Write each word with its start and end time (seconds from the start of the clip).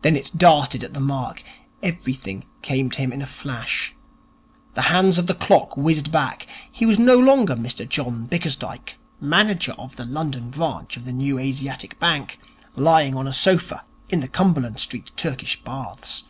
Then 0.00 0.16
it 0.16 0.30
darted 0.38 0.82
at 0.82 0.94
the 0.94 1.00
mark. 1.00 1.42
Everything 1.82 2.44
came 2.62 2.88
to 2.92 2.98
him 2.98 3.12
in 3.12 3.20
a 3.20 3.26
flash. 3.26 3.94
The 4.72 4.80
hands 4.88 5.18
of 5.18 5.26
the 5.26 5.34
clock 5.34 5.76
whizzed 5.76 6.10
back. 6.10 6.46
He 6.72 6.86
was 6.86 6.98
no 6.98 7.18
longer 7.18 7.54
Mr 7.54 7.86
John 7.86 8.24
Bickersdyke, 8.26 8.96
manager 9.20 9.72
of 9.72 9.96
the 9.96 10.06
London 10.06 10.48
branch 10.48 10.96
of 10.96 11.04
the 11.04 11.12
New 11.12 11.38
Asiatic 11.38 11.98
Bank, 12.00 12.38
lying 12.74 13.14
on 13.14 13.28
a 13.28 13.34
sofa 13.34 13.84
in 14.08 14.20
the 14.20 14.28
Cumberland 14.28 14.80
Street 14.80 15.10
Turkish 15.14 15.60
Baths. 15.62 16.24